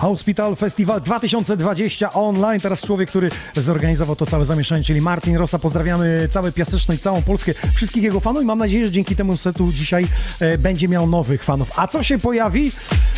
Hospital 0.00 0.56
Festival 0.56 1.00
2020 1.00 2.12
online. 2.12 2.60
Teraz 2.60 2.82
człowiek, 2.82 3.08
który 3.08 3.30
zorganizował 3.54 4.16
to 4.16 4.26
całe 4.26 4.44
zamieszanie, 4.44 4.84
czyli 4.84 5.00
Martin 5.00 5.36
Rosa. 5.36 5.58
Pozdrawiamy 5.58 6.28
całe 6.30 6.52
Piasteczno 6.52 6.94
i 6.94 6.98
całą 6.98 7.22
Polskę, 7.22 7.52
wszystkich 7.74 8.02
jego 8.02 8.20
fanów 8.20 8.42
i 8.42 8.46
mam 8.46 8.58
nadzieję, 8.58 8.84
że 8.84 8.90
dzięki 8.90 9.16
temu 9.16 9.36
setu 9.36 9.72
dzisiaj 9.72 10.06
e, 10.40 10.58
będzie 10.58 10.88
miał 10.88 11.06
nowych 11.06 11.44
fanów. 11.44 11.68
A 11.76 11.86
co 11.86 12.02
się 12.02 12.18
pojawi? 12.18 12.72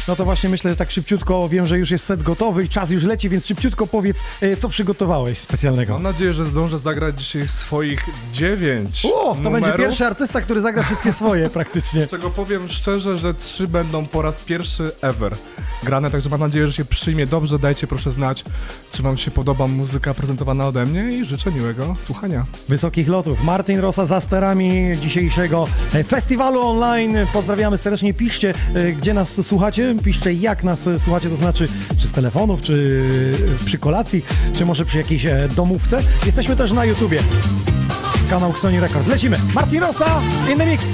No 0.08 0.16
to 0.16 0.24
właśnie 0.24 0.50
myślę, 0.50 0.70
że 0.70 0.76
tak 0.76 0.90
szybciutko, 0.90 1.48
wiem, 1.48 1.66
że 1.66 1.78
już 1.78 1.90
jest 1.90 2.04
set 2.04 2.22
gotowy 2.22 2.64
i 2.64 2.68
czas 2.68 2.90
już 2.90 3.04
leci, 3.04 3.28
więc 3.28 3.46
szybciutko 3.46 3.86
powiedz, 3.86 4.20
e, 4.40 4.56
co 4.56 4.68
przygotowałeś 4.68 5.38
specjalnego. 5.38 5.92
Mam 5.92 6.02
nadzieję, 6.02 6.34
że 6.34 6.44
zdążę 6.44 6.78
zagrać 6.78 7.18
dzisiaj 7.18 7.48
swoich 7.48 8.04
dziewięć 8.32 9.06
O, 9.06 9.08
to 9.10 9.34
numerów, 9.34 9.60
będzie 9.60 9.78
pierwszy 9.78 10.06
artysta, 10.06 10.40
który 10.40 10.60
zagra 10.60 10.82
wszystkie 10.82 11.12
swoje 11.12 11.50
praktycznie. 11.50 12.06
Z 12.06 12.10
czego 12.10 12.30
powiem 12.30 12.68
szczerze, 12.68 13.18
że 13.18 13.34
trzy 13.34 13.68
będą 13.68 14.06
po 14.06 14.22
raz 14.22 14.40
pierwszy 14.40 14.92
ever 15.02 15.36
grane, 15.84 16.10
także 16.10 16.30
mam 16.30 16.40
nadzieję, 16.40 16.66
że 16.66 16.72
się 16.72 16.84
przyjmie 16.84 17.26
dobrze. 17.26 17.58
Dajcie 17.58 17.86
proszę 17.86 18.12
znać, 18.12 18.44
czy 18.92 19.02
wam 19.02 19.16
się 19.16 19.30
podoba 19.30 19.66
muzyka 19.66 20.14
prezentowana 20.14 20.66
ode 20.66 20.86
mnie 20.86 21.16
i 21.16 21.24
życzę 21.24 21.52
miłego 21.52 21.96
słuchania. 22.00 22.44
Wysokich 22.68 23.08
lotów. 23.08 23.44
Martin 23.44 23.78
Rosa 23.78 24.06
za 24.06 24.20
sterami 24.20 24.92
dzisiejszego 25.00 25.68
e, 25.94 26.04
festiwalu 26.04 26.60
online. 26.60 27.16
Pozdrawiamy 27.32 27.78
serdecznie. 27.78 28.14
Piszcie, 28.14 28.54
e, 28.74 28.92
gdzie 28.92 29.14
nas 29.14 29.46
słuchacie. 29.46 29.94
Piszcie, 30.04 30.32
jak 30.32 30.64
nas 30.64 30.88
słuchacie, 30.98 31.28
to 31.28 31.36
znaczy, 31.36 31.68
czy 31.98 32.08
z 32.08 32.12
telefonów, 32.12 32.60
czy 32.60 33.06
e, 33.62 33.64
przy 33.64 33.78
kolacji, 33.78 34.24
czy 34.58 34.66
może 34.66 34.84
przy 34.84 34.98
jakiejś 34.98 35.26
domówce. 35.56 36.02
Jesteśmy 36.26 36.56
też 36.56 36.72
na 36.72 36.84
YouTubie. 36.84 37.22
Kanał 38.30 38.50
Xoni 38.50 38.80
Records. 38.80 39.08
Lecimy. 39.08 39.36
Martin 39.54 39.80
Rosa 39.80 40.20
in 40.52 40.58
the 40.58 40.66
mix. 40.66 40.86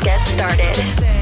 Let's 0.00 0.06
get 0.06 0.26
started. 0.28 1.17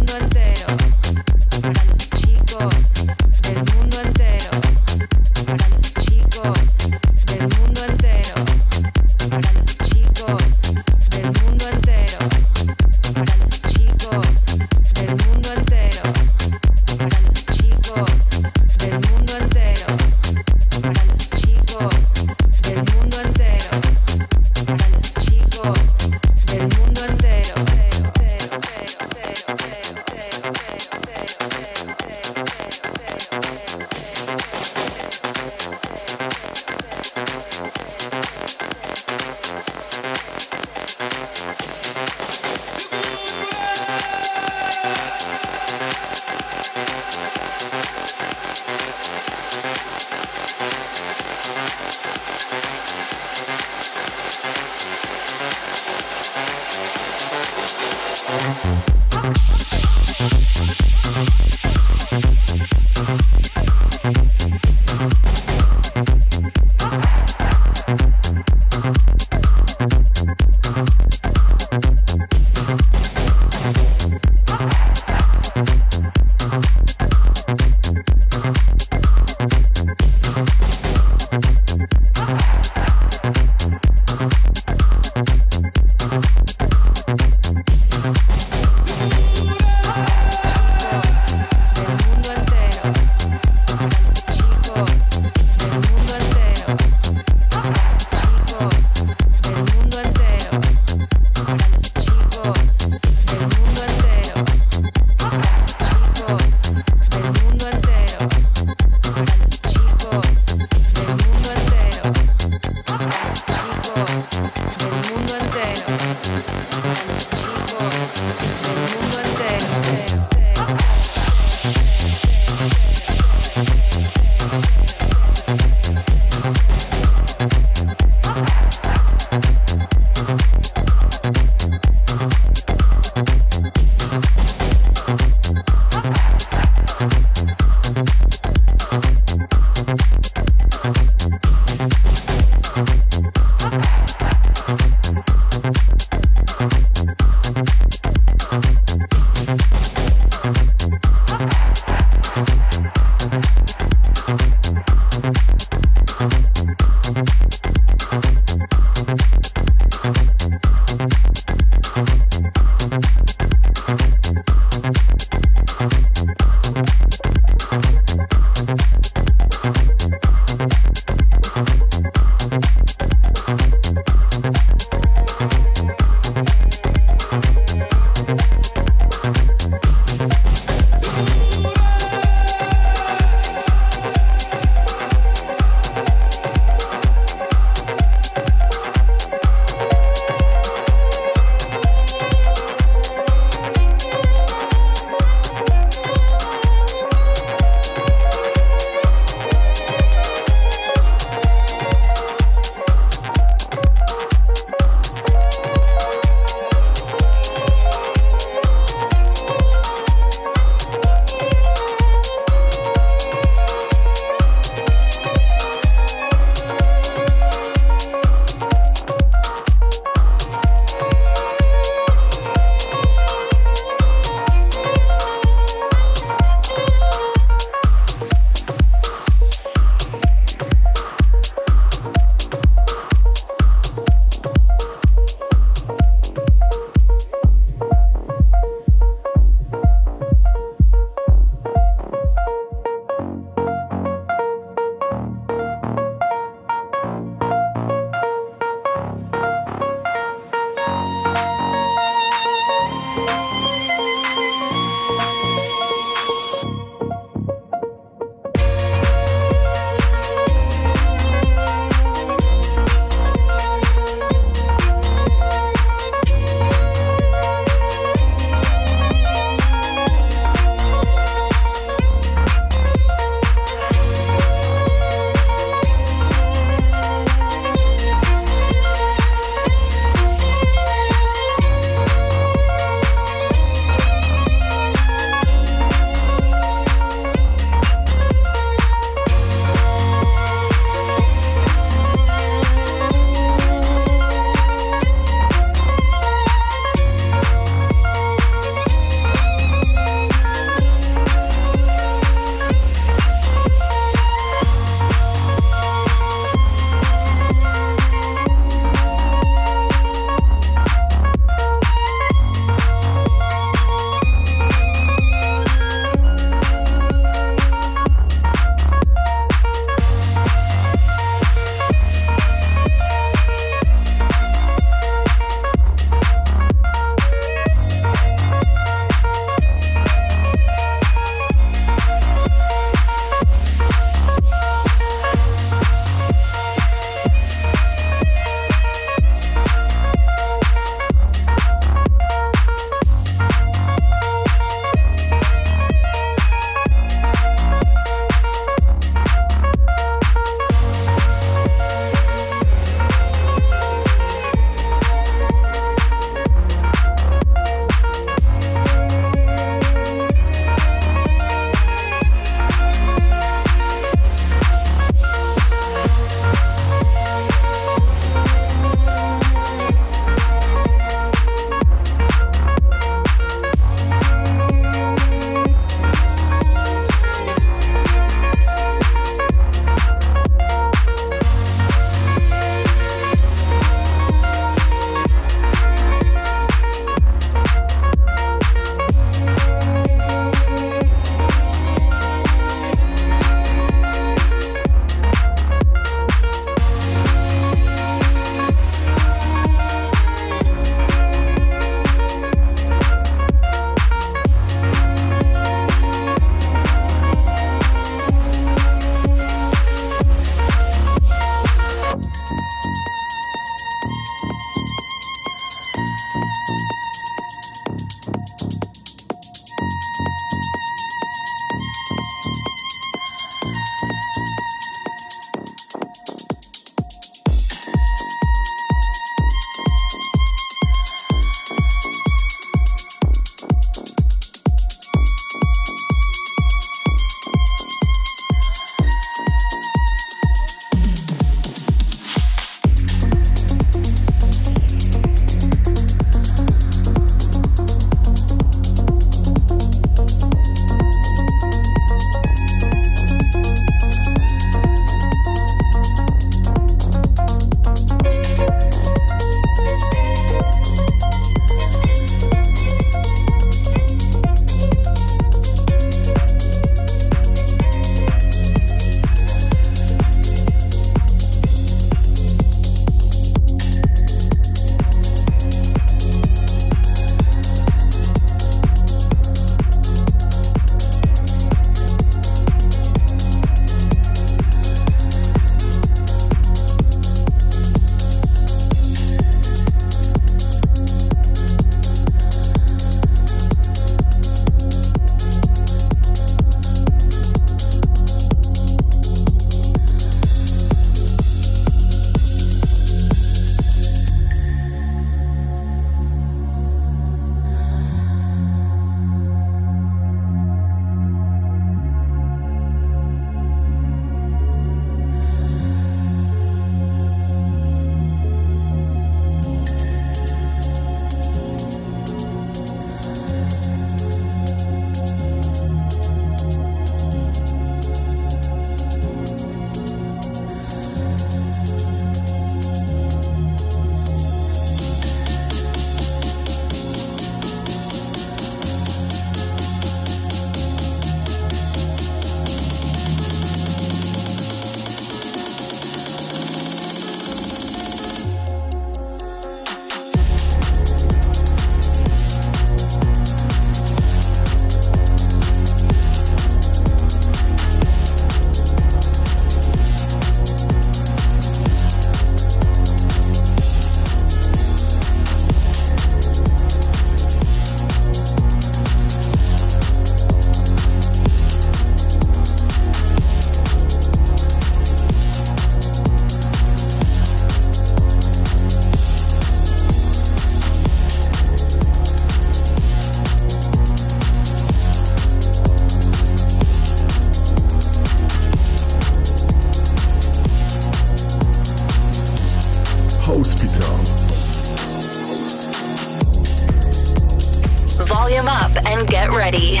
Volume 598.50 598.68
up 598.68 598.96
and 599.06 599.28
get 599.28 599.50
ready. 599.50 600.00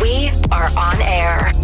We 0.00 0.30
are 0.52 0.68
on 0.78 1.02
air. 1.02 1.55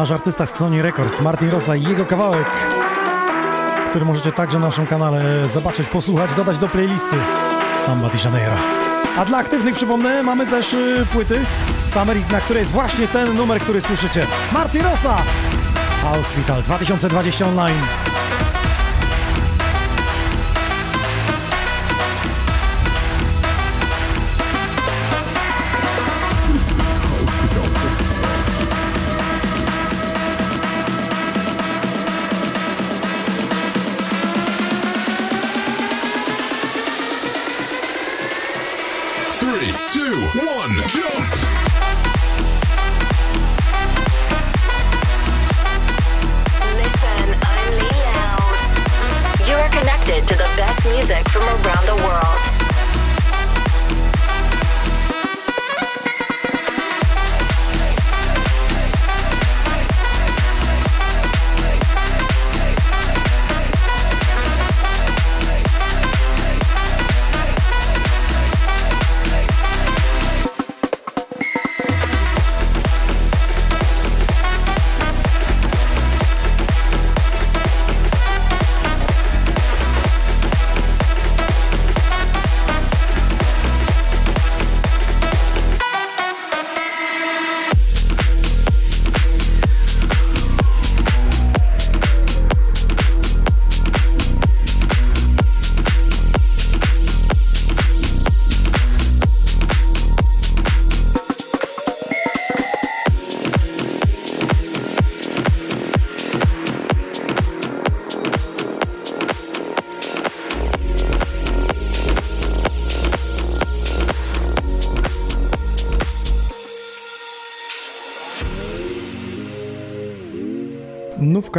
Nasz 0.00 0.10
artysta 0.10 0.46
z 0.46 0.56
Sony 0.56 0.82
Records, 0.82 1.20
Martin 1.20 1.50
Rosa 1.50 1.76
i 1.76 1.82
jego 1.82 2.06
kawałek, 2.06 2.46
który 3.90 4.04
możecie 4.04 4.32
także 4.32 4.58
na 4.58 4.66
naszym 4.66 4.86
kanale 4.86 5.48
zobaczyć, 5.48 5.88
posłuchać, 5.88 6.34
dodać 6.34 6.58
do 6.58 6.68
playlisty 6.68 7.16
Samba 7.86 8.08
de 8.08 8.18
Janeiro. 8.24 8.52
A 9.18 9.24
dla 9.24 9.38
aktywnych 9.38 9.74
przypomnę, 9.74 10.22
mamy 10.22 10.46
też 10.46 10.72
y, 10.72 11.06
płyty 11.12 11.40
Summer, 11.86 12.16
na 12.32 12.40
której 12.40 12.60
jest 12.60 12.72
właśnie 12.72 13.08
ten 13.08 13.36
numer, 13.36 13.60
który 13.60 13.82
słyszycie. 13.82 14.26
Martin 14.52 14.82
Rosa! 14.82 15.16
Hospital 16.02 16.62
2020 16.62 17.46
online. 17.46 18.09
Best 50.70 50.86
music 50.86 51.28
from 51.30 51.42
around 51.42 51.86
the 51.86 51.96
world. 52.04 52.29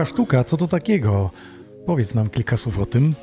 Nówka 0.02 0.14
sztuka, 0.14 0.44
co 0.44 0.58
to 0.58 0.68
takiego? 0.68 1.30
Powiedz 1.86 2.14
nam 2.14 2.30
kilka 2.30 2.58
słów 2.58 2.80
o 2.80 2.86
tym. 2.86 3.14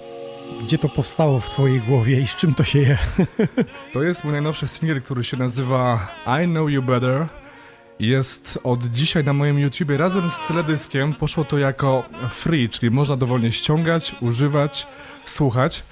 Gdzie 0.62 0.78
to 0.78 0.88
powstało 0.88 1.40
w 1.40 1.50
twojej 1.50 1.80
głowie 1.80 2.20
i 2.20 2.26
z 2.26 2.36
czym 2.36 2.54
to 2.54 2.64
się 2.64 2.78
je? 2.78 2.98
To 3.92 4.02
jest 4.02 4.24
mój 4.24 4.32
najnowszy 4.32 4.68
singiel, 4.68 5.02
który 5.02 5.24
się 5.24 5.36
nazywa 5.36 6.08
I 6.42 6.46
Know 6.46 6.70
You 6.70 6.82
Better. 6.82 7.26
Jest 8.00 8.58
od 8.64 8.84
dzisiaj 8.84 9.24
na 9.24 9.32
moim 9.32 9.58
YouTubie 9.58 9.96
razem 9.96 10.30
z 10.30 10.40
teledyskiem. 10.48 11.14
Poszło 11.14 11.44
to 11.44 11.58
jako 11.58 12.04
free, 12.28 12.68
czyli 12.68 12.90
można 12.90 13.16
dowolnie 13.16 13.52
ściągać, 13.52 14.14
używać, 14.20 14.86
słuchać. 15.24 15.84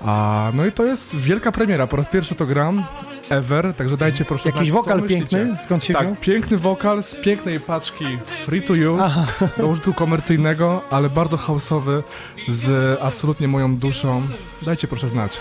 A, 0.00 0.50
no 0.54 0.66
i 0.66 0.72
to 0.72 0.84
jest 0.84 1.16
wielka 1.16 1.52
premiera. 1.52 1.86
Po 1.86 1.96
raz 1.96 2.08
pierwszy 2.08 2.34
to 2.34 2.46
gram 2.46 2.84
ever, 3.30 3.74
także 3.74 3.96
dajcie 3.96 4.24
proszę 4.24 4.48
Jakiś 4.48 4.68
znać, 4.68 4.82
wokal 4.82 5.02
piękny? 5.02 5.56
Skąd 5.64 5.84
się 5.84 5.94
wziął? 5.94 6.10
Tak, 6.10 6.20
piękny 6.20 6.58
wokal 6.58 7.02
z 7.02 7.14
pięknej 7.14 7.60
paczki 7.60 8.04
free 8.40 8.62
to 8.62 8.72
use 8.72 9.26
do 9.58 9.66
użytku 9.66 9.92
komercyjnego, 9.94 10.82
ale 10.90 11.10
bardzo 11.10 11.36
houseowy 11.36 12.02
z 12.48 12.98
absolutnie 13.02 13.48
moją 13.48 13.76
duszą. 13.76 14.22
Dajcie 14.62 14.88
proszę 14.88 15.08
znać. 15.08 15.40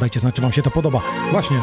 Dajcie 0.00 0.20
znać, 0.20 0.34
czy 0.34 0.42
wam 0.42 0.52
się 0.52 0.62
to 0.62 0.70
podoba. 0.70 1.00
Właśnie, 1.30 1.56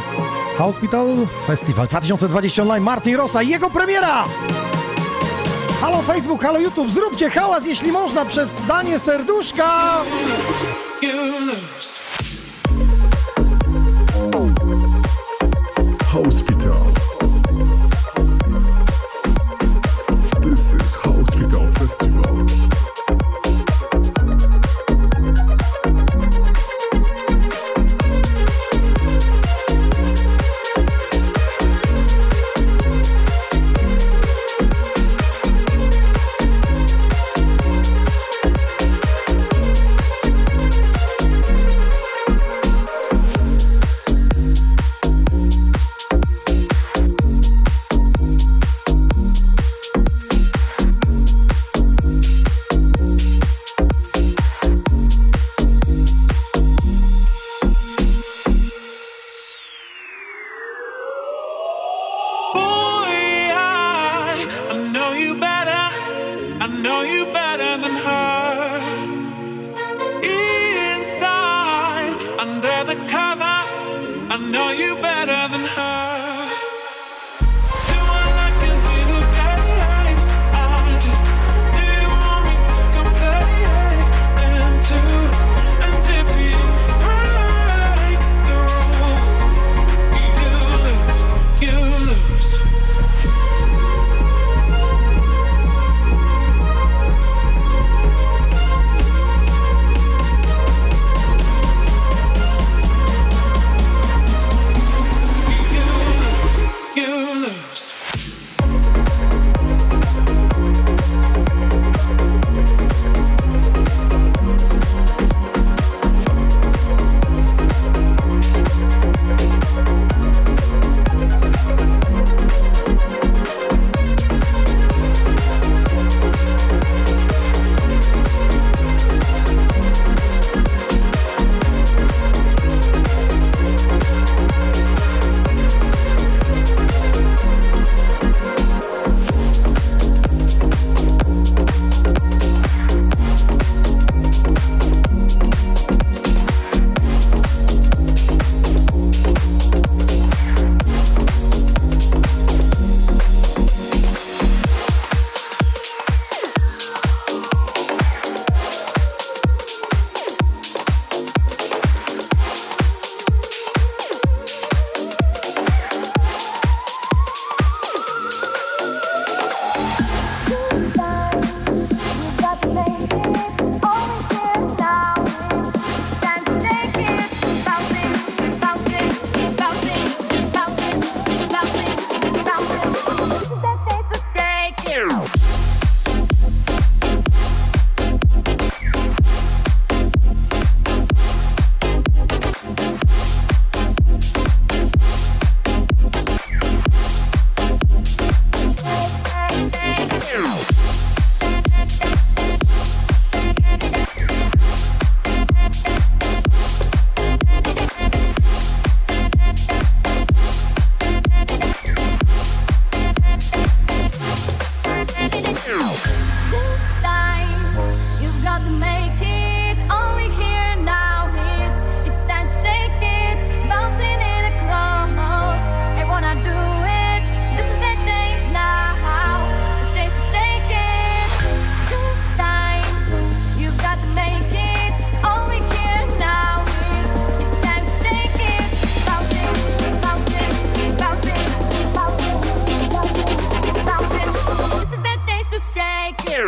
Hospital 0.57 1.07
Festival 1.47 1.87
2020 1.87 2.61
Online, 2.61 2.83
Martin 2.83 3.15
Rosa 3.15 3.41
i 3.41 3.47
jego 3.47 3.69
premiera! 3.69 4.25
Halo 5.81 6.01
Facebook, 6.01 6.41
halo 6.41 6.59
YouTube, 6.59 6.91
zróbcie 6.91 7.29
hałas, 7.29 7.65
jeśli 7.65 7.91
można, 7.91 8.25
przez 8.25 8.61
danie 8.67 8.99
serduszka! 8.99 10.01
Hospital. 16.13 16.80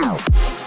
Wow. 0.04 0.63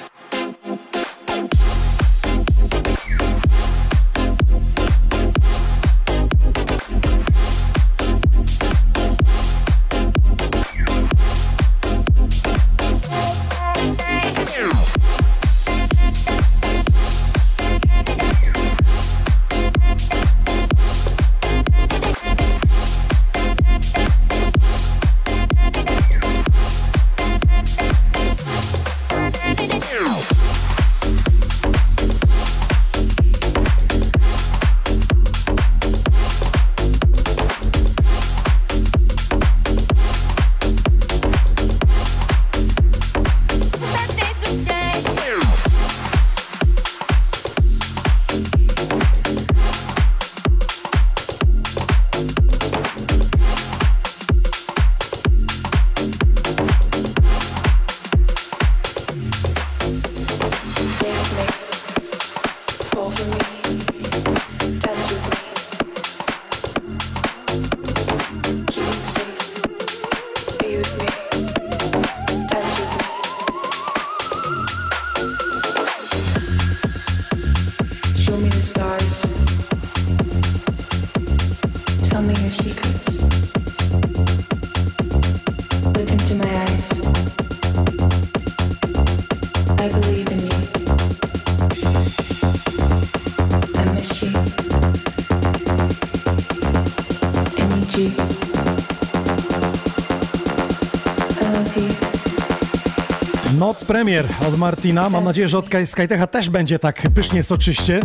Noc 103.58 103.84
premier 103.84 104.24
od 104.48 104.58
Martina. 104.58 105.10
Mam 105.10 105.24
nadzieję, 105.24 105.48
że 105.48 105.58
od 105.58 105.68
Skytecha 105.84 106.26
też 106.26 106.50
będzie 106.50 106.78
tak 106.78 107.02
pysznie, 107.14 107.42
soczyście. 107.42 108.00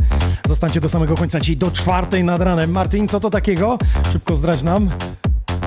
Zostańcie 0.48 0.82
do 0.82 0.90
samego 0.90 1.16
końca 1.16 1.40
dzisiaj 1.40 1.58
do 1.58 1.72
czwartej 1.72 2.24
nad 2.24 2.42
ranem. 2.42 2.72
Martin, 2.72 3.08
co 3.08 3.20
to 3.20 3.30
takiego? 3.30 3.78
Szybko 4.14 4.36
zdradź 4.36 4.64
nam. 4.64 4.90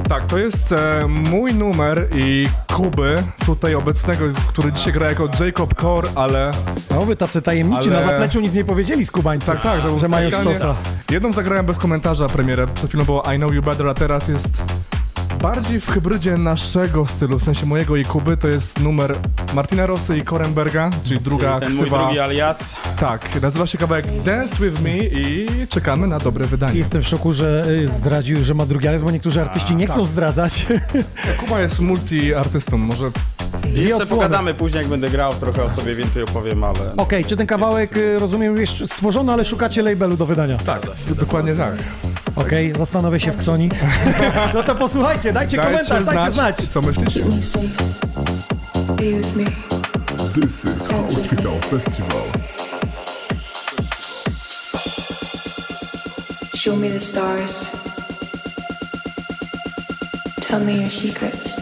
Tak, 0.08 0.26
to 0.26 0.38
jest 0.38 0.72
e, 0.72 1.06
mój 1.30 1.54
numer 1.54 2.08
i 2.14 2.46
Kuby, 2.74 3.14
tutaj 3.46 3.74
obecnego, 3.74 4.24
który 4.48 4.72
dzisiaj 4.72 4.92
gra 4.92 5.08
jako 5.08 5.28
Jacob 5.40 5.80
Core, 5.80 6.10
ale 6.14 6.50
No, 6.90 7.00
wy 7.00 7.16
tacy 7.16 7.42
tajemniczy 7.42 7.90
Ale- 7.96 8.06
na 8.06 8.12
zapleczu 8.12 8.40
nic 8.40 8.54
nie 8.54 8.64
powiedzieli 8.64 9.04
z 9.06 9.10
Kubańców, 9.10 9.46
tak, 9.46 9.62
tak, 9.62 9.80
że 10.00 10.08
mają 10.08 10.30
sztosa. 10.30 10.74
Jedną 11.10 11.32
zagrałem 11.32 11.66
bez 11.66 11.78
komentarza 11.78 12.26
premierę, 12.26 12.66
przed 12.66 12.88
chwilą 12.88 13.04
było 13.04 13.22
I 13.34 13.36
Know 13.36 13.52
You 13.54 13.62
Better, 13.62 13.88
a 13.88 13.94
teraz 13.94 14.28
jest 14.28 14.62
bardziej 15.44 15.80
w 15.80 15.90
hybrydzie 15.90 16.36
naszego 16.36 17.06
stylu, 17.06 17.38
w 17.38 17.42
sensie 17.42 17.66
mojego 17.66 17.96
i 17.96 18.04
Kuby, 18.04 18.36
to 18.36 18.48
jest 18.48 18.80
numer 18.80 19.16
Martina 19.54 19.86
Rosy 19.86 20.18
i 20.18 20.22
Korenberga, 20.22 20.90
czyli 21.02 21.20
druga 21.20 21.60
Ten 21.60 21.72
mój 21.72 21.82
ksywa. 21.82 22.04
drugi 22.04 22.18
alias. 22.18 22.58
Tak, 23.00 23.42
nazywa 23.42 23.66
się 23.66 23.78
kawałek 23.78 24.22
Dance 24.22 24.64
With 24.64 24.82
Me 24.82 24.98
i 24.98 25.46
czekamy 25.68 26.06
na 26.06 26.18
dobre 26.18 26.44
wydanie. 26.44 26.78
Jestem 26.78 27.02
w 27.02 27.08
szoku, 27.08 27.32
że 27.32 27.64
y, 27.68 27.88
zdradził, 27.88 28.44
że 28.44 28.54
ma 28.54 28.66
drugi 28.66 28.88
alias, 28.88 29.02
bo 29.02 29.10
niektórzy 29.10 29.40
artyści 29.40 29.76
nie 29.76 29.86
chcą 29.86 29.96
tak. 29.96 30.06
zdradzać. 30.06 30.66
Kuba 31.40 31.60
jest 31.60 31.80
multi-artystą, 31.80 32.76
może 32.76 33.10
Dwie 33.62 33.82
Jeszcze 33.82 33.96
odsłony. 33.96 34.22
pogadamy 34.22 34.54
później, 34.54 34.80
jak 34.80 34.90
będę 34.90 35.10
grał, 35.10 35.32
trochę 35.32 35.62
o 35.62 35.70
sobie 35.70 35.94
więcej 35.94 36.22
opowiem, 36.22 36.64
ale... 36.64 36.96
Okej, 36.96 37.24
czy 37.24 37.36
ten 37.36 37.46
kawałek, 37.46 37.96
y, 37.96 38.18
rozumiem, 38.18 38.56
jest 38.56 38.86
stworzony, 38.86 39.32
ale 39.32 39.44
szukacie 39.44 39.82
labelu 39.82 40.16
do 40.16 40.26
wydania? 40.26 40.58
tak, 40.58 40.82
dokładnie 41.18 41.54
tak. 41.54 41.74
Okej, 42.36 42.72
zastanowię 42.78 43.20
się 43.20 43.32
w 43.32 43.36
Ksoni. 43.36 43.68
no 44.54 44.62
to 44.62 44.74
posłuchajcie, 44.74 45.32
dajcie, 45.32 45.58
komentarz, 45.58 46.04
dajcie 46.04 46.30
znać. 46.30 46.56
co 46.56 46.82
myślicie. 46.82 47.24
This 50.34 50.64
is 50.64 50.86
Hospital 50.86 51.60
Festival. 51.70 52.22
Show 56.54 56.76
me 56.76 56.90
the 56.90 57.00
stars. 57.00 57.70
Tell 60.40 60.60
me 60.64 60.72
your 60.72 60.90
secrets. 60.90 61.60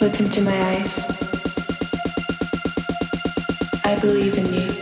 Look 0.00 0.20
into 0.20 0.40
my 0.40 0.52
eyes. 0.52 0.98
I 3.84 4.00
believe 4.00 4.38
in 4.38 4.54
you. 4.54 4.81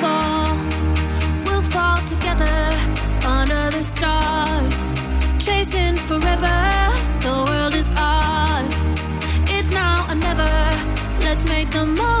fall, 0.00 0.56
we'll 1.44 1.62
fall 1.62 2.00
together 2.06 2.58
under 3.24 3.70
the 3.70 3.82
stars, 3.82 4.84
chasing 5.44 5.96
forever. 6.06 6.58
The 7.22 7.44
world 7.46 7.74
is 7.74 7.90
ours, 7.96 8.82
it's 9.48 9.70
now 9.70 10.06
or 10.10 10.14
never. 10.14 10.52
Let's 11.20 11.44
make 11.44 11.70
the 11.70 11.86
most. 11.86 12.13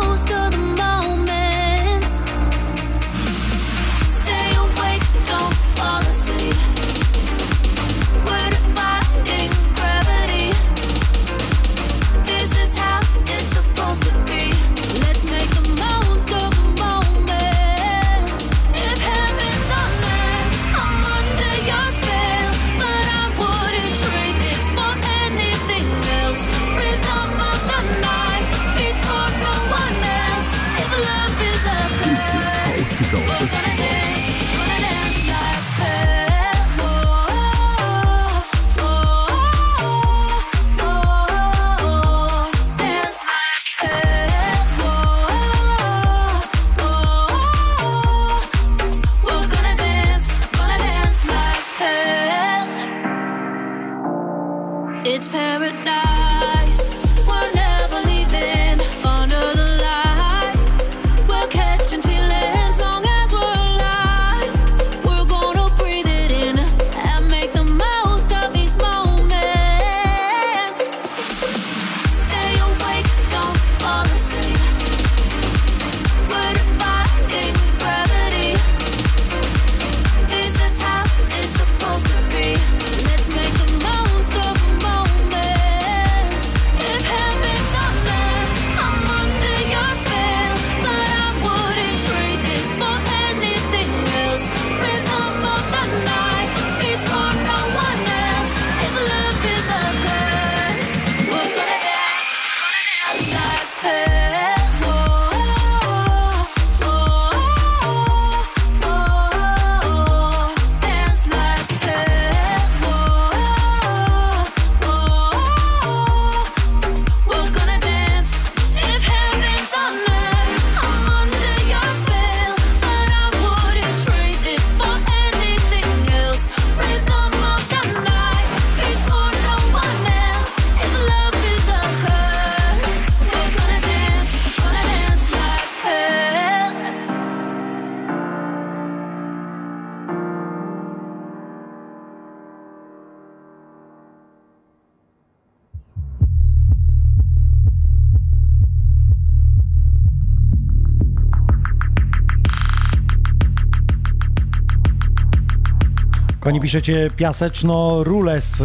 Piszecie 156.64 157.10
Piaseczno 157.16 158.04
Rules. 158.04 158.62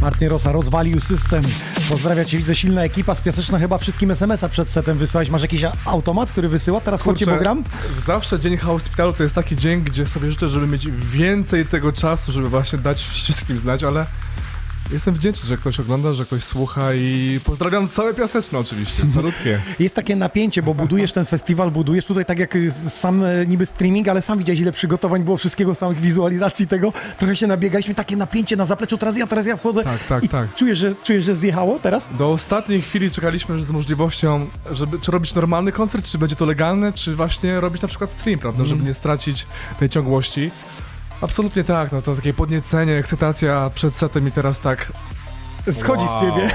Martin 0.00 0.28
Rosa 0.28 0.52
rozwalił 0.52 1.00
system. 1.00 1.42
Pozdrawia 1.88 2.24
cię, 2.24 2.38
widzę 2.38 2.54
silna 2.54 2.84
ekipa 2.84 3.14
z 3.14 3.20
Piaseczna 3.20 3.58
chyba 3.58 3.78
wszystkim 3.78 4.10
SMS-a 4.10 4.48
przed 4.48 4.68
setem 4.68 4.98
wysłałeś. 4.98 5.30
Masz 5.30 5.42
jakiś 5.42 5.62
automat, 5.84 6.30
który 6.30 6.48
wysyła? 6.48 6.80
Teraz 6.80 7.02
chodźcie, 7.02 7.26
bo 7.26 7.36
gram? 7.36 7.64
Zawsze 8.06 8.38
Dzień 8.38 8.56
Hospitalu 8.56 9.12
to 9.12 9.22
jest 9.22 9.34
taki 9.34 9.56
dzień, 9.56 9.80
gdzie 9.80 10.06
sobie 10.06 10.30
życzę, 10.30 10.48
żeby 10.48 10.66
mieć 10.66 10.86
więcej 10.90 11.66
tego 11.66 11.92
czasu, 11.92 12.32
żeby 12.32 12.48
właśnie 12.48 12.78
dać 12.78 13.02
wszystkim 13.04 13.58
znać, 13.58 13.84
ale 13.84 14.06
jestem 14.92 15.14
wdzięczny, 15.14 15.48
że 15.48 15.56
ktoś 15.56 15.80
ogląda, 15.80 16.12
że 16.12 16.24
ktoś 16.24 16.44
słucha 16.44 16.94
i 16.94 17.40
pozdrawiam 17.44 17.88
całe 17.88 18.14
Piaseczno 18.14 18.58
oczywiście, 18.58 19.02
calutkie. 19.14 19.60
Jest 19.78 19.94
takie 19.94 20.16
napięcie, 20.16 20.62
bo 20.62 20.74
budujesz 20.74 21.12
ten 21.12 21.24
festiwal, 21.26 21.70
budujesz 21.70 22.04
tutaj 22.04 22.24
tak 22.24 22.38
jak 22.38 22.56
y, 22.56 22.70
sam 22.88 23.24
e, 23.24 23.46
niby 23.46 23.66
streaming, 23.66 24.08
ale 24.08 24.22
sam 24.22 24.38
widziałeś 24.38 24.60
ile 24.60 24.72
przygotowań 24.72 25.24
było 25.24 25.36
wszystkiego, 25.36 25.74
samych 25.74 26.00
wizualizacji 26.00 26.66
tego. 26.66 26.92
Trochę 27.18 27.36
się 27.36 27.46
nabiegaliśmy, 27.46 27.94
takie 27.94 28.16
napięcie 28.16 28.56
na 28.56 28.64
zapleczu, 28.64 28.98
teraz 28.98 29.16
ja, 29.16 29.26
teraz 29.26 29.46
ja 29.46 29.56
wchodzę. 29.56 29.84
Tak, 29.84 30.04
tak, 30.04 30.24
I 30.24 30.28
tak. 30.28 30.54
Czujesz, 30.54 30.78
że, 30.78 30.94
czujesz, 31.04 31.24
że 31.24 31.36
zjechało 31.36 31.78
teraz? 31.78 32.08
Do 32.18 32.30
ostatniej 32.30 32.82
chwili 32.82 33.10
czekaliśmy 33.10 33.64
z 33.64 33.70
możliwością, 33.70 34.46
żeby 34.72 34.98
czy 34.98 35.12
robić 35.12 35.34
normalny 35.34 35.72
koncert, 35.72 36.06
czy 36.06 36.18
będzie 36.18 36.36
to 36.36 36.46
legalne, 36.46 36.92
czy 36.92 37.16
właśnie 37.16 37.60
robić 37.60 37.82
na 37.82 37.88
przykład 37.88 38.10
stream, 38.10 38.38
prawda, 38.38 38.60
Mhm. 38.62 38.76
żeby 38.78 38.88
nie 38.88 38.94
stracić 38.94 39.46
tej 39.78 39.88
ciągłości. 39.88 40.50
Absolutnie 41.24 41.64
tak, 41.64 41.92
no 41.92 42.02
to 42.02 42.14
takie 42.16 42.34
podniecenie, 42.34 42.96
ekscytacja 42.96 43.70
przed 43.74 43.94
setem 43.94 44.28
i 44.28 44.32
teraz 44.32 44.60
tak... 44.60 44.92
Schodzi 45.72 46.04
z 46.08 46.20
ciebie. 46.20 46.50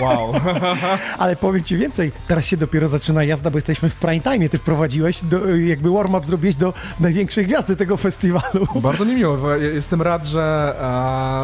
Wow. 0.00 0.34
Ale 1.18 1.36
powiem 1.36 1.64
ci 1.64 1.76
więcej, 1.76 2.12
teraz 2.28 2.46
się 2.46 2.56
dopiero 2.56 2.88
zaczyna 2.88 3.24
jazda, 3.24 3.50
bo 3.50 3.58
jesteśmy 3.58 3.90
w 3.90 3.94
prime 3.94 4.20
time. 4.20 4.48
Ty 4.48 4.58
wprowadziłeś, 4.58 5.24
do, 5.24 5.56
jakby 5.56 5.90
warm-up 5.90 6.26
zrobiłeś 6.26 6.56
do 6.56 6.74
największej 7.00 7.46
gwiazdy 7.46 7.76
tego 7.76 7.96
festiwalu. 7.96 8.66
Bardzo 8.74 9.04
mi 9.04 9.16
miło, 9.16 9.54
jestem 9.56 10.02
rad, 10.02 10.24
że 10.24 10.74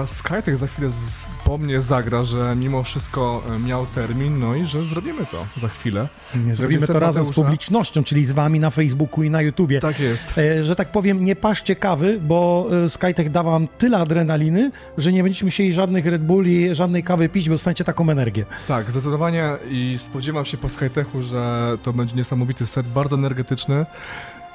e, 0.02 0.06
Skytech 0.06 0.56
za 0.58 0.66
chwilę 0.66 0.90
z, 0.90 1.24
po 1.50 1.58
mnie 1.58 1.80
zagra, 1.80 2.22
że 2.24 2.56
mimo 2.56 2.82
wszystko 2.82 3.42
e, 3.50 3.58
miał 3.58 3.86
termin, 3.86 4.38
no 4.38 4.54
i 4.54 4.64
że 4.64 4.82
zrobimy 4.82 5.26
to 5.26 5.46
za 5.56 5.68
chwilę. 5.68 6.08
Zrobimy 6.52 6.86
to 6.86 6.98
razem 6.98 7.24
z 7.24 7.30
publicznością, 7.30 8.04
czyli 8.04 8.26
z 8.26 8.32
wami 8.32 8.60
na 8.60 8.70
Facebooku 8.70 9.24
i 9.24 9.30
na 9.30 9.42
YouTubie. 9.42 9.80
Tak 9.80 10.00
jest. 10.00 10.38
E, 10.38 10.64
że 10.64 10.76
tak 10.76 10.92
powiem, 10.92 11.24
nie 11.24 11.36
paszcie 11.36 11.76
kawy, 11.76 12.20
bo 12.22 12.68
e, 12.84 12.90
Skytech 12.90 13.30
da 13.30 13.42
wam 13.42 13.68
tyle 13.78 13.98
adrenaliny, 13.98 14.70
że 14.98 15.12
nie 15.12 15.22
będziecie 15.22 15.44
musieli 15.44 15.72
żadnych 15.72 16.06
Red 16.06 16.22
Bulli, 16.22 16.74
żadnej 16.74 17.02
kawy 17.02 17.28
pić, 17.28 17.48
bo 17.48 17.54
dostaniecie 17.54 17.84
taką 17.84 18.10
energię. 18.10 18.44
Tak, 18.68 18.90
zdecydowanie 18.90 19.56
i 19.70 19.96
spodziewam 19.98 20.44
się 20.44 20.56
po 20.56 20.68
Skytechu, 20.68 21.22
że 21.22 21.76
to 21.82 21.92
będzie 21.92 22.16
niesamowity 22.16 22.66
set, 22.66 22.86
bardzo 22.86 23.16
energetyczny, 23.16 23.86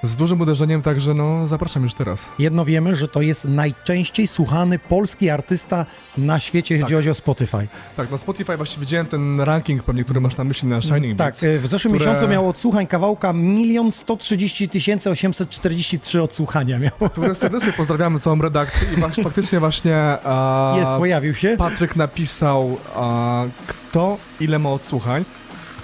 z 0.04 0.16
dużym 0.16 0.42
uderzeniem, 0.42 0.82
także 0.82 1.14
no 1.14 1.48
zapraszam 1.48 1.84
już 1.84 1.94
teraz. 1.94 2.30
Jedno 2.40 2.66
wiemy, 2.66 2.96
że 2.96 3.08
to 3.08 3.22
jest 3.22 3.46
najczęściej 3.46 4.28
słuchany 4.28 4.80
polski 4.80 5.30
artysta 5.30 5.86
na 6.18 6.40
świecie, 6.40 6.76
jeśli 6.78 6.96
chodzi 6.96 7.10
o 7.10 7.14
Spotify. 7.14 7.68
Tak, 7.98 8.12
na 8.12 8.18
Spotify 8.18 8.58
właśnie 8.58 8.80
widziałem 8.80 9.06
ten 9.06 9.42
ranking 9.42 9.84
pewnie, 9.84 10.04
który 10.04 10.22
masz 10.22 10.38
na 10.38 10.44
myśli 10.44 10.68
na 10.68 10.82
Shining 10.82 11.18
Tak, 11.18 11.34
Beats. 11.34 11.44
e, 11.44 11.60
w 11.60 11.68
zeszłym 11.68 11.94
które- 11.94 12.12
miesiącu 12.12 12.28
miało 12.32 12.50
odsłuchań 12.50 12.88
kawałka 12.88 13.34
1 13.58 13.92
130 13.92 14.70
843 15.12 16.22
odsłuchania 16.24 16.80
miało. 16.80 17.10
które 17.10 17.36
serdecznie 17.36 17.74
pozdrawiamy 17.74 18.20
całą 18.20 18.42
redakcję 18.42 18.88
i 18.94 19.00
właśnie, 19.00 19.24
faktycznie 19.24 19.60
właśnie 19.60 19.98
a, 20.24 20.76
Jest, 20.80 20.92
pojawił 20.92 21.36
się. 21.36 21.56
Patryk 21.58 21.96
napisał, 21.96 22.78
a, 22.96 23.44
kto 23.68 24.18
ile 24.40 24.60
ma 24.60 24.70
odsłuchań. 24.70 25.24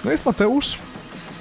No 0.04 0.10
jest 0.10 0.26
Mateusz. 0.26 0.78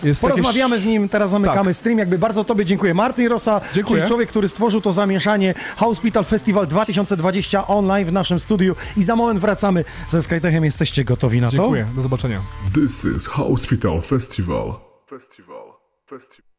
Jest 0.03 0.21
Porozmawiamy 0.21 0.79
z 0.79 0.85
nim, 0.85 1.09
teraz 1.09 1.31
zamykamy 1.31 1.65
Tak. 1.69 1.75
stream. 1.75 1.97
Jakby 1.99 2.17
bardzo 2.17 2.43
Tobie 2.43 2.65
dziękuję. 2.65 2.93
Martin 2.93 3.27
Rosa, 3.27 3.61
Dziękuję. 3.73 3.97
czyli 3.97 4.07
człowiek, 4.07 4.29
który 4.29 4.47
stworzył 4.47 4.81
to 4.81 4.93
zamieszanie 4.93 5.53
Hospital 5.77 6.23
Festival 6.25 6.67
2020 6.67 7.67
online 7.67 8.05
w 8.07 8.11
naszym 8.11 8.39
studiu 8.39 8.75
i 8.97 9.03
za 9.03 9.15
moment 9.15 9.39
wracamy 9.39 9.83
ze 10.09 10.23
Skytechem. 10.23 10.65
Jesteście 10.65 11.03
gotowi 11.03 11.41
na 11.41 11.49
to? 11.49 11.57
Dziękuję, 11.57 11.85
do 11.95 12.01
zobaczenia. 12.01 12.41
This 12.73 13.05
is 13.15 13.25
Hospital 13.25 14.01
Festival. 14.01 14.73
Festival. 15.09 15.73
Festival. 16.09 16.50